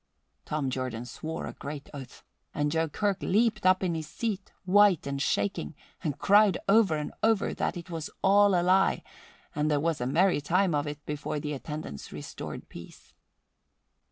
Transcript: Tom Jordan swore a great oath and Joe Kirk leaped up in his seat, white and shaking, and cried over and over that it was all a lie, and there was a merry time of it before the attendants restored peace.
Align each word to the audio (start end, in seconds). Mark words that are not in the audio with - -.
Tom 0.45 0.71
Jordan 0.71 1.05
swore 1.05 1.45
a 1.45 1.53
great 1.53 1.87
oath 1.93 2.23
and 2.55 2.71
Joe 2.71 2.89
Kirk 2.89 3.21
leaped 3.21 3.67
up 3.67 3.83
in 3.83 3.93
his 3.93 4.07
seat, 4.07 4.51
white 4.65 5.05
and 5.05 5.21
shaking, 5.21 5.75
and 6.03 6.17
cried 6.17 6.57
over 6.67 6.95
and 6.97 7.13
over 7.21 7.53
that 7.53 7.77
it 7.77 7.91
was 7.91 8.09
all 8.23 8.59
a 8.59 8.63
lie, 8.63 9.03
and 9.53 9.69
there 9.69 9.79
was 9.79 10.01
a 10.01 10.07
merry 10.07 10.41
time 10.41 10.73
of 10.73 10.87
it 10.87 11.05
before 11.05 11.39
the 11.39 11.53
attendants 11.53 12.11
restored 12.11 12.67
peace. 12.67 13.13